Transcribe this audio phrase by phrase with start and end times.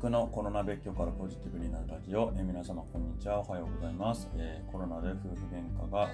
[0.00, 4.26] クのコロナ別居からポジティブになるラジオ、えー皆様こんにちは、おはようございます。
[4.34, 6.08] えーコロナで夫婦喧嘩が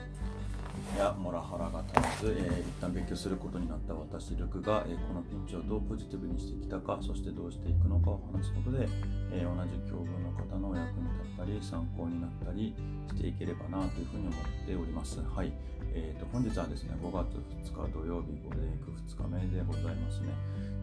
[0.98, 8.88] やモラハラが絶えず、えー一旦別居することになった私、ルクが、えこのピンチをどうポジティブにしてきたか、そしてどうしていくのかを話すことで、
[9.30, 12.74] え同じ境遇の方のお役に立ったり、参考になったり
[13.14, 15.22] していければなというふうに思っております。
[15.22, 15.53] はい。
[15.94, 20.34] えー、と本日はですね、5月2日土曜日、ゴールデンウィーク2日目でございますね。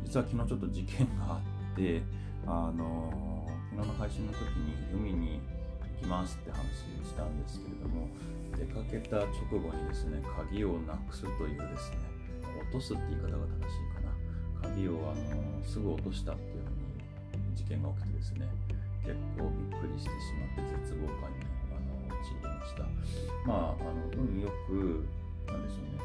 [0.08, 1.42] 実は昨日ちょっと事件があ
[1.74, 2.02] って、
[2.46, 5.42] あの昨日の配信の時に海に
[5.98, 6.58] 行きますって話
[7.08, 8.08] したんですけれども、
[8.56, 11.98] 出かけた直後にですね、鍵をなくすというですね、
[12.62, 14.70] 落とすって言い方が正しいかな。
[14.70, 18.48] 鍵を、あのすぐ落としたっていうふうに事件が起きてですね、
[19.04, 20.16] 結構びっくりしてし
[20.56, 21.42] まって絶望感に、
[21.74, 22.84] あの陥りました。
[23.48, 25.08] まあ、あの運よく、
[25.48, 26.00] なんでしょうね、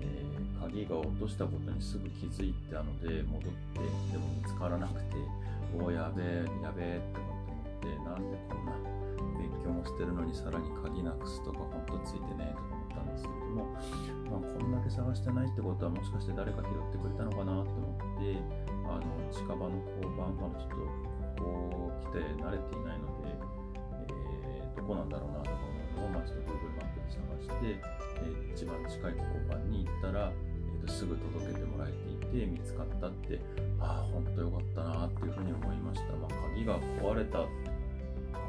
[0.00, 0.27] えー
[0.60, 3.80] 鍵が落としたことにすぐ気づいたので戻って
[4.12, 5.16] でも見つからなくて
[5.78, 8.72] おおやべえやべえって思ってなんでこんな
[9.38, 13.64] 勉強もしてるのにさらに鍵なくすとかほんとついてねとか思ったんですけども、
[14.30, 18.36] まあ、こんだけ探してないってことはもしかして誰か拾ってくれたのかなと思って
[18.88, 23.36] あの近場の交番まだちょっとここ来て慣れていないので、
[24.08, 25.56] えーどこなんだろうなとか
[25.98, 27.82] 思うのを、まあ、ちょっと Google マップで探して、
[28.22, 30.32] えー一番近い交番に行ったら、
[30.88, 33.40] すぐ届けてもらえていて見つかったって
[33.80, 37.46] ああ本当よかったなっていうふうに思いました、まあ、鍵が壊れた。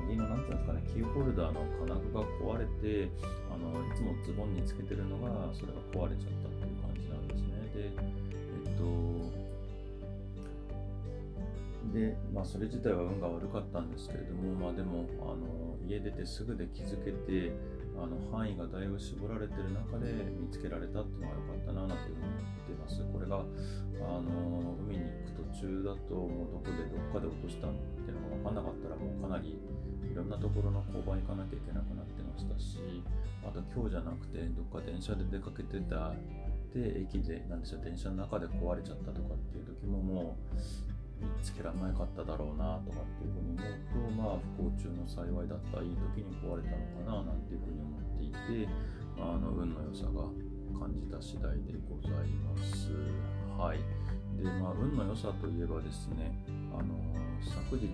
[0.10, 3.10] 鍵のなんていうんですかねキーホルダーの金具が壊れて
[3.54, 7.50] あのいつもズボンにつけてるのがそれが壊れちゃったっていう感じなんですね。
[7.76, 7.92] で
[8.66, 9.40] えっと
[11.94, 17.52] で、まあ、それ自体は運が悪かったんですけれども、まあ、でもあの家出てすぐで気づけて
[18.00, 23.04] あの範囲がだいぶ絞られてる中で見つけられたっていうのが良かったななんていうふうに思ってます。
[23.12, 27.74] これがあの海に行く途中だともうどこでどっかで落としたっ
[28.06, 29.60] ていうのが分かんなかったらもうかなり
[30.10, 33.04] いろんなところの交番行かなきゃいけなくなってましたし
[33.44, 36.14] あと今日じゃなくてどっか電車で出かけてた
[36.74, 40.60] で駅でなんでしょう電車の中で壊れちゃったとかっていう時ももう
[41.20, 48.70] 見つけられなかっただろうなとかっていうふうに思うとまあ不幸中の幸いだったいい時に壊れたのかななんていうふうに思っていて、
[49.18, 50.32] まあ、あの運の良さが
[50.80, 52.96] 感じた次第でございます。
[53.60, 53.84] はい。
[54.40, 56.32] で、まあ、運の良さといえばですね、
[56.72, 56.96] あの
[57.44, 57.92] 昨日、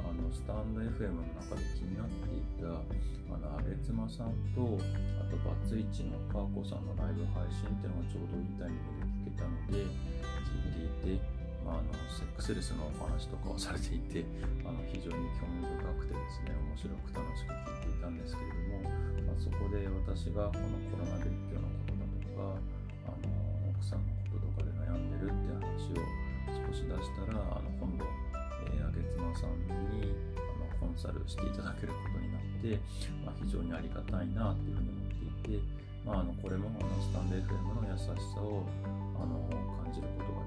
[0.00, 4.80] あのスタンド FM の中で気になっていた、あの、あげつまさんと、
[5.20, 9.84] あと、バツイチのかーこさんのライブ配信っていうのがちょうどいいタイミングで聞けたので、
[10.48, 11.35] 聞いていて、
[11.66, 14.24] あ、のセックスレスのお話とかをされていて
[14.62, 18.90] あの非常に興味深くてですね面白く楽しく聞いていたんですけれども、
[19.26, 23.28] まあ、そこで私がこのコロナ別居のことだとかあの
[23.74, 28.06] 奥さんのこととかで悩んでるって話を少し出したらあの今度、
[28.70, 29.58] えー、あげつまさん
[29.98, 32.78] にあのコンサルしていただけることになって、
[33.24, 35.64] まあ、非常にありがたいなっていうふうに思っていて、
[36.06, 38.62] まあ、あのこれもあのスタンド FM の優しさを
[39.18, 39.42] あの
[39.82, 40.45] 感じることが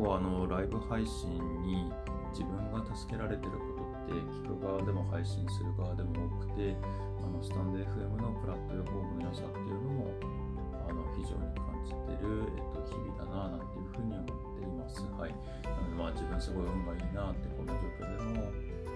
[0.00, 1.28] 構あのライブ配信
[1.60, 1.92] に
[2.32, 4.16] 自分が助けられてることって
[4.48, 6.74] 聞く側でも配信する側でも多くて
[7.20, 10.16] あのスタンド FM のプラットフォームの良さっていうのも
[10.88, 15.04] あの非常に感じてる、えっと、日々だななんていうふうに思っています。
[15.20, 15.34] はい。
[15.68, 18.48] なのでまあ自分すごい運がいいなってこの状況でも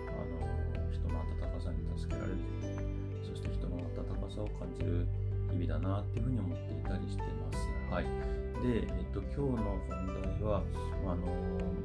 [0.08, 2.40] あの人の温かさに助けられる。
[3.22, 5.06] そして人の温かさを感じる。
[5.54, 7.68] 日々だなっていうふうに思っていたりしてます。
[7.90, 8.04] はい。
[8.62, 10.62] で、えっと、今日の本題は、
[11.06, 11.26] あの、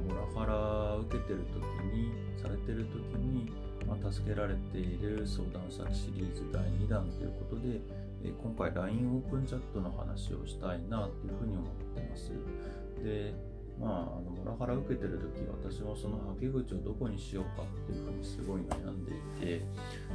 [0.08, 1.62] モラハラ受けてる時
[1.94, 2.10] に、
[2.40, 3.52] されてる時に、
[3.86, 7.80] まあ、助けられている相談先シリーズ第2弾ということで、
[8.24, 12.32] え今回 LINE オープンチャットの話をしたいなというふうに思ってます。
[13.02, 13.34] で、
[13.80, 19.64] まあ、あのモラハラ受けてる時私もそのはけ口をどこにしようかっていうふうにすごい悩んでいて、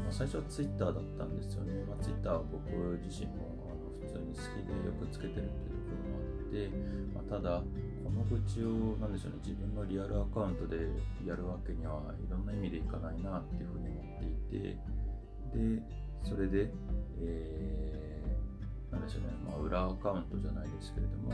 [0.05, 2.61] まあ、最初は Twitter だったんですよね、まあ、Twitter は僕
[3.01, 6.69] 自身もあの普通に好きでよくつけてるっていうところもあって、
[7.09, 7.63] まあ、ただ
[8.05, 10.85] この愚痴をなんでしょうね自分のリアルアカウントで
[11.25, 14.77] やるわけにはいろんな意味でいかないなっていうふうに思っていて
[15.57, 15.81] で
[16.21, 16.69] それで、
[17.17, 21.24] えー、なんでしょうね、まあ、裏アカウントじゃないですけれども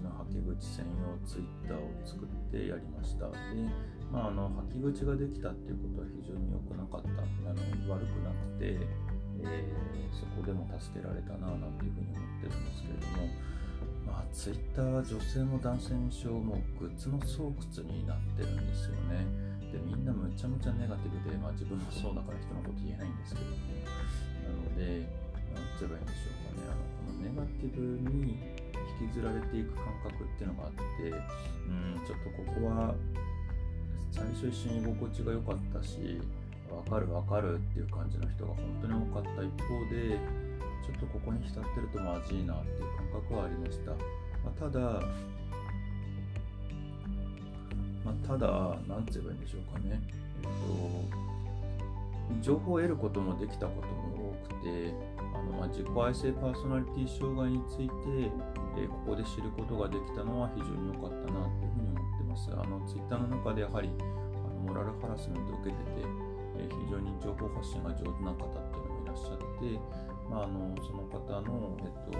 [0.00, 3.28] の愚痴のはけ口専用ツイッターを作ってやりました。
[3.28, 3.36] で、
[4.10, 7.22] まあ、あのはき口ができたっていうことは非常に良くなかった。
[7.22, 7.60] あの
[7.92, 8.80] 悪くなくて、
[9.42, 13.26] えーそこでも助けられたななんていうふうに思ってるんですけれども、
[14.06, 17.56] まあ、ツイッターは女性も男性にしろもグッズの巣窟
[17.88, 19.24] になってるんですよね。
[19.72, 23.56] でみんなむちゃむちゃネガティブで、まあ、自分もそうだから人のこと言えないんですけども。
[23.56, 25.08] なので
[25.56, 26.68] 何て言えばいいんでしょうかね。
[26.68, 27.80] あのこのネガティブ
[28.12, 28.36] に
[29.00, 32.94] 引きずられていく感覚っていうのがあってうんちょっとここは
[34.10, 36.20] 最初一緒に居心地が良かったし
[36.68, 40.18] 分かる分かるっていう感じの人が本当に多かった一方で
[40.82, 42.80] ちょっとここに浸ってるとまずいなっていう
[43.12, 43.96] 感覚はありました、ま
[44.56, 44.80] あ、ただ、
[48.04, 50.00] まあ、ただ何て言えばいいんでしょうかね。
[50.42, 51.32] えっと
[52.40, 58.32] 情報を得ることもできたことも多くてあの、ま、自己愛性パーソナリティ障害について、
[58.78, 62.50] え、ここで知ることができたのは非常に良かったなというふうに思ってます。
[62.52, 64.02] あのツイッターの中でやはりあ
[64.48, 66.06] のモラルハラスメントを受けてて、
[66.56, 72.18] え、非常に情報発信が上手な方っていうのもいらっしゃってまあ、あのその方の、えっと、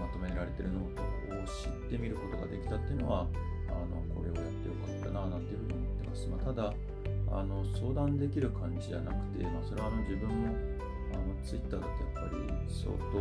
[0.00, 3.26] まとめられてるノートを知ってみることができたっていうのは
[3.68, 6.74] あのこれをやってよかったななんていうふうに思ってます、まあ、ただ
[7.32, 10.54] あの相談できる感じじゃなくて、まあ、それはあの自分も
[11.12, 13.18] あのツイッターだとやっぱり相当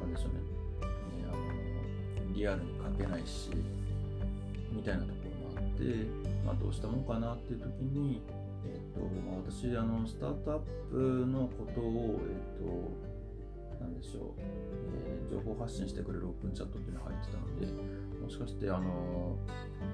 [0.00, 3.50] なんでしょうねねあのリアルに書けないし
[4.72, 5.84] みたいなところもあって、
[6.46, 8.22] まあ、どうしたもんかなっていう時に
[8.66, 10.58] えっとまあ、私あのスタートアッ
[10.90, 17.66] プのことを、えっと、なんでしょう、えー、情報発信してくれるオープンチャットっていうのが入ってたので
[18.24, 19.36] もしかしてあの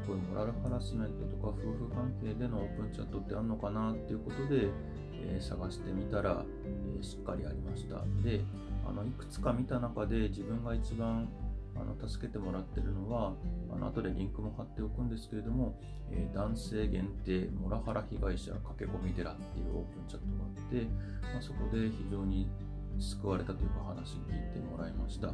[0.06, 4.68] こういうモラルハラスメントとか夫婦関係でのオープンチャットってあるのかなっていうことで、
[5.14, 8.04] えー、探してみたら、えー、しっかりありました。
[8.22, 8.40] で
[8.86, 11.28] あのいくつか見た中で自分が一番
[11.74, 13.34] あの助けてもらってるのは
[13.72, 15.80] あの後でリンクも貼っておくんですけれども、
[16.10, 20.86] えー、男性限定モラハラ被害者駆け込み寺っていうオープンチャットがあって、
[21.32, 22.48] まあ、そこで非常に
[22.98, 25.32] 救われたというか話聞いてもらいました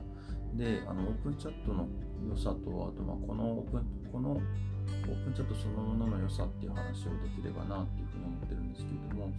[0.54, 1.88] であのオープンチャットの
[2.28, 9.32] 良さとあとまあこのオープンこのオープンチャットそのものの良さっていう話をできればなっていうふうに思ってるんですけれども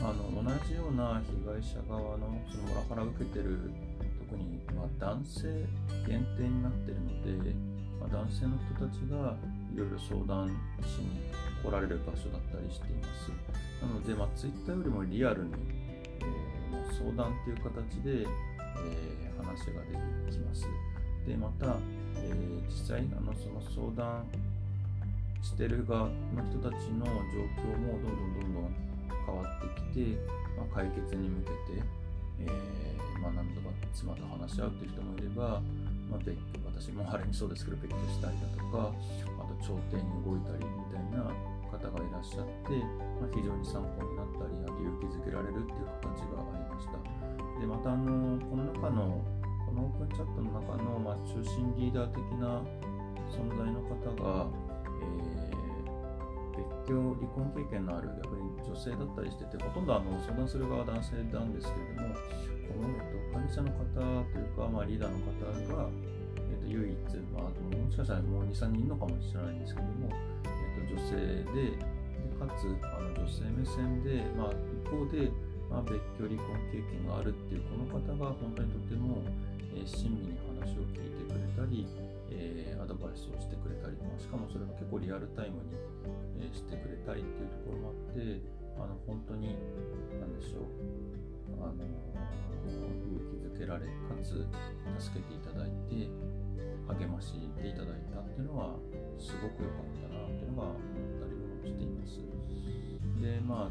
[0.00, 3.70] あの同じような被害者側のそのモラハラを受けてる
[4.32, 5.66] 特に、まあ、男性
[6.06, 7.10] 限定になってるの
[7.44, 7.54] で、
[8.00, 9.36] まあ、男性の人たちが
[9.74, 10.48] いろいろ相談
[10.88, 11.28] しに
[11.62, 13.30] 来られる場所だったりしています。
[13.80, 15.52] なので、まあ、Twitter よりもリアルに、
[16.92, 20.68] 相談っていう形で、えー、話が出てきます。
[21.26, 21.76] で、また、
[22.16, 24.26] えー、実際あのその相談
[25.42, 28.92] してる側の人たちの状況もどんどんどんどん
[29.26, 30.18] 変わってきて、
[30.56, 31.82] まあ、解決に向けて、
[32.40, 35.60] えー、まあ、なんとか妻と話し合うっていう人もいれば、
[36.10, 41.30] まあ、別居私もあれにそうですけど別居したりだとかあと調停に動いたりみたいな
[41.72, 42.76] 方がいらっしゃって、
[43.16, 47.00] まあ、非常に参考になったりあと勇気づけられるっていう形がありました。
[47.60, 49.24] でまたあのこの中の
[49.64, 52.60] このオープンチャットの中の、まあ、中心リーダー的な
[53.32, 54.46] 存在の方が、
[55.00, 55.52] えー
[56.52, 62.14] 別居離婚経験のある逆に女性だったりしててほとんどあの相談する側は男性なんですけれども
[62.68, 63.84] この、えっと、管理者の方
[64.32, 65.88] というか、まあ、リーダーの方が、
[66.36, 66.96] えっと、唯一、
[67.32, 70.10] まあ、もしかしたらもう2、3人いるのかもしれないんですけども、
[70.92, 71.16] 女性
[71.56, 75.32] ででかつあの女性目線で、まあ、一方で、
[75.70, 79.24] まあ、別居離婚経験があるっていうこの方が本当にとても、
[79.74, 81.88] えー、親身に話を聞いてくれたり、
[82.30, 85.72] えー、アドバイスをしてくれたりとかしかもそれが結構リアルタイムに、
[86.44, 88.38] えー、してくれたりっていうところもあって
[88.76, 89.56] あの本当に
[90.20, 90.92] 何でしょう
[91.62, 91.84] あの
[92.68, 94.46] 勇気づけられかつ
[94.98, 96.08] 助けていただいて
[96.88, 98.76] 励ましていただいたっていうのは
[99.18, 100.76] すごく良かったなっていうのが思っ
[101.20, 101.34] たり
[101.86, 103.22] もしています。
[103.22, 103.70] でま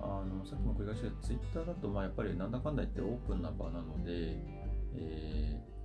[0.00, 4.36] ああのさっきも繰り返したツイッターだとまあやっぱりなんだかんだ言ってオープンな場なので、
[4.94, 5.76] えー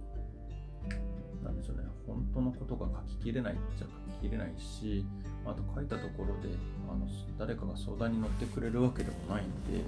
[1.44, 5.04] なんでしょうね、本当のことが書ききれないっちゃ書ききれないし、
[5.44, 6.56] あと書いたところで
[6.88, 7.08] あの
[7.40, 9.84] 誰かが相談に乗ってくれるわけでもないんで、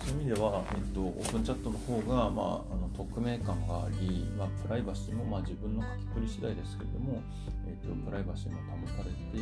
[0.00, 7.22] そういう意味では、えっと、オープンチャットの方が、まあ、あの匿名感があり、まあ、プライバシーも、まあ、自分の書き取り次第ですけれども、
[7.66, 9.38] えっと、プライバシーも保たれて、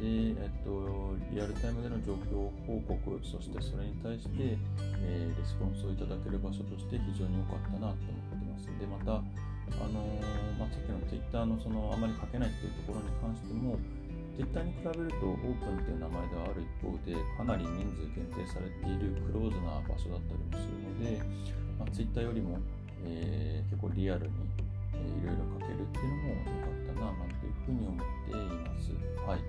[0.00, 4.58] で、えっと、リアルタイムでの状況報告、そしてそれに対して、
[5.00, 8.66] えー、レスポンスをいただける場所として非常に良かったなと思ってます。
[8.76, 13.78] で、また、あのー、まあ、さっきの Twitter のそのあまり書けないっていうところに関しても
[14.36, 21.22] Twitter に比べるとオープンっていう名前ではある一方でかなり人数限定されているクローズな場所だったりもするので、
[21.78, 22.58] まあ、Twitter よりも、
[23.04, 24.32] えー、結構リアルに、
[24.94, 28.90] えー、いろいろ書けるっていうのも良かったななんていうふうに思っています。
[29.26, 29.42] はい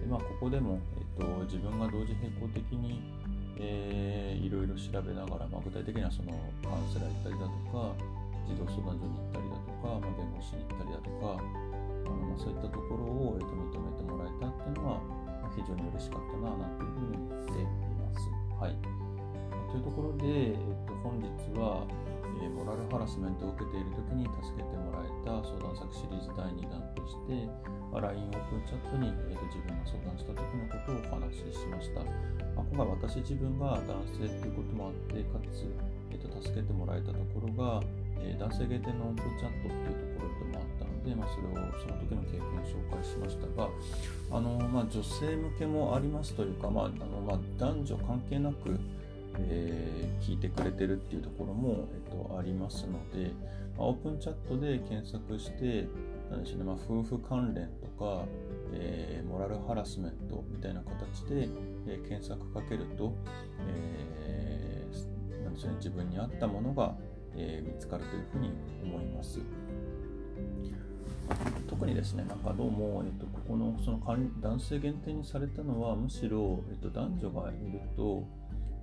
[0.00, 0.78] でまあ、ここでも、
[1.18, 3.02] えーと、自分が同時並行的に
[3.60, 6.30] えー、いろいろ調べながら、まあ、具体的にはその
[6.62, 7.94] カウンセラー行ったりだとか、
[8.46, 11.42] 児童相談所に行ったりだとか、まあ、弁護士に行ったりだとか、
[12.08, 15.00] あの、そういったところを、えー、と認めてもらえたっていうのは、
[15.44, 17.64] まあ、非常に嬉しかったななんていうふうに思ってい
[17.96, 18.38] ます。
[18.58, 18.74] はい、
[19.70, 21.28] というところで、えー、と本日
[21.60, 21.86] は、
[22.40, 27.46] えー、モラルハラスメントを受けている時に助けてもらえた相談先シリーズ第2弾として、
[27.92, 32.02] ま、LINE オープンチャットに、えーと、自分が相談した時のことをお話ししました。
[32.54, 35.68] まあ、今回私自分が男性ということもあって、かつ、
[36.10, 37.82] えーと、助けてもらえたところが、
[38.18, 40.07] えー、男性限定のオープンチャットっていうところ
[41.08, 43.70] で、まあ、それをその時の経験を紹介しましたが、
[44.30, 48.78] あのまあ、女性向けもありますというか、まああのまあ、男女関係なく、
[49.38, 53.32] えー、聞いてくれてるっていうところも、えっと、ありますので、
[53.76, 55.88] まあ、オープンチャットで検索して、
[56.30, 58.26] 何でしょうね、まあ、夫婦関連とか、
[58.72, 61.48] えー、モラルハラスメントみたいな形で、
[61.86, 63.14] えー、検索かけると、
[63.66, 66.94] えー、なんでしょうね、自分に合ったものが、
[67.40, 68.50] え見つかるというふうに
[68.82, 69.38] 思います。
[71.68, 74.00] 特にですね、なんかどうも、えっと、ここのその
[74.40, 78.26] 男性限定にされたのは、むしろ、えっと、男女がいると、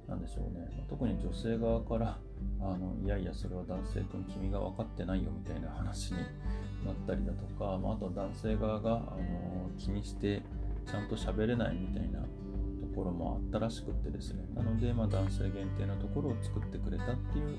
[0.07, 2.17] なんでしょうね、特に女性側から
[2.59, 6.17] あのいやいやそれは男性君君が分かってないよみたいな話に
[6.85, 10.43] なったりだとか、まあ、あと男性側があの気にして
[10.85, 12.27] ちゃんと喋れないみたいなと
[12.95, 14.45] ころもあったらしくってですね。
[14.53, 17.57] なので、まあ、男性限定のところを作ってくれたっていう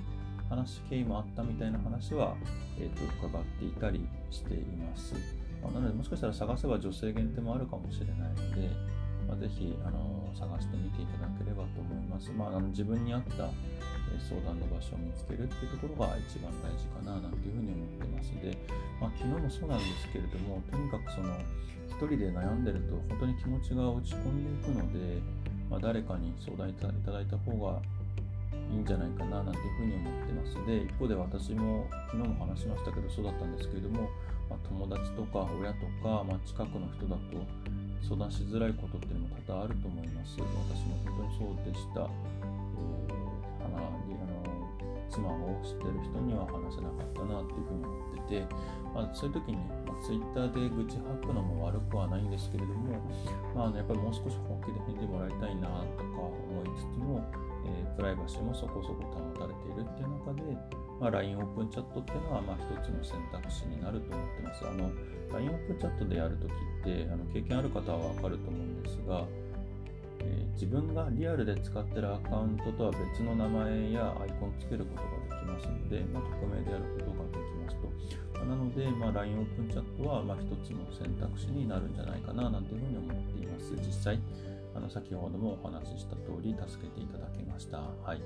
[0.48, 2.36] 話経緯もあったみたいな話は、
[2.78, 5.14] えー、と伺っていたりしています、
[5.62, 12.30] まあ、なのでもしかしたら探せば女性限定もあるかもしれないのでまあ、ぜひあの探してみていただければと思います。
[12.30, 13.50] まあ、あの自分に合った
[14.14, 18.56] え相談の場所を見つけるっていうところが一番大事かななんていうふうに思ってますで、
[19.00, 21.34] まあ、昨日もそうなんですけれどもとにかくその
[21.88, 25.22] 一人で悩んでると本当に気持ちが落ち込んでいくので、
[25.70, 27.80] まあ、誰かに相談いただいた方が
[28.70, 34.10] いいんじゃないかななんていうふうに思ってますで一方で私も昨日も話しましたけどそうだったんですけれども、
[34.50, 37.38] まあ、友達とか親とか、まあ、近くの人だと
[38.02, 40.38] 相談しづらいことっていうのも多々あると思います。
[40.38, 42.00] 私も本当にそうでした。
[42.00, 44.06] えー、あの
[45.16, 48.46] 妻を知ってる人には話せなかったなっていうふうに思ってて、
[48.94, 49.56] まあ、そういう時に、
[49.88, 53.00] ま、Twitter で愚痴吐くのも悪くはないんですけれども、
[53.54, 57.24] まあ、やっぱりもう少し本気で返事もらいたいなとか思いつつも、
[57.66, 60.42] えー、プライバシーもそこそこ保たれているっていう中で、
[61.00, 64.66] まあ、LINE オープンチャットっていうのはまあ一つの選択肢になると思ってます。
[64.66, 64.90] あの
[65.32, 66.54] LINE オープンチャットでやるときっ
[66.84, 69.26] てあの経験ある方はわかると思うんですが、
[70.20, 78.44] えー、自分がリアルで使ってるアカウントとは別の名前やアイコンをつけることができますので、まあ、匿名でやることができますと。
[78.44, 83.74] なので、まあ、LINE オープンチャットはまあ一つの選択肢になるんじゃないかななんていうふうに思っています。
[83.76, 84.18] 実際
[84.76, 87.78] あの先ほどもお話しした通り助けていただきました。
[87.78, 88.20] はい。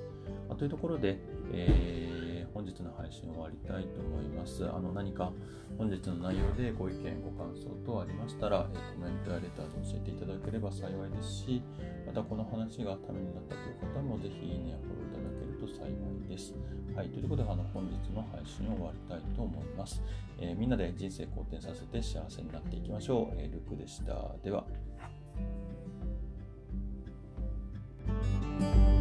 [0.49, 1.19] まあ、というところで、
[1.52, 4.66] えー、本日の配信を終わりたいと思います。
[4.66, 5.33] あの何か
[5.78, 11.62] 本日の内容でご意見、ご感想等ありましたら、えー、コメントやレターで教えていただければ幸いですし、
[12.04, 16.54] またこの話がためになったという方もぜひいいねやフォローいただけると幸いです。
[16.97, 17.11] はい。
[17.11, 20.02] ということで、あの本日の配信を終わりたいと思います。
[20.40, 23.37] えー、みんなで人生好転させて幸せになっていきましょう。
[23.38, 24.35] えー、ルクでした。
[24.42, 24.66] では。
[28.61, 29.00] thank you